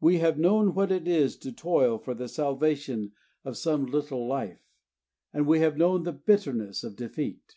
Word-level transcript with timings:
We 0.00 0.20
have 0.20 0.38
known 0.38 0.72
what 0.72 0.90
it 0.90 1.06
is 1.06 1.36
to 1.40 1.52
toil 1.52 1.98
for 1.98 2.14
the 2.14 2.28
salvation 2.28 3.12
of 3.44 3.58
some 3.58 3.84
little 3.84 4.26
life, 4.26 4.62
and 5.34 5.46
we 5.46 5.58
have 5.60 5.76
known 5.76 6.04
the 6.04 6.12
bitterness 6.12 6.82
of 6.82 6.96
defeat. 6.96 7.56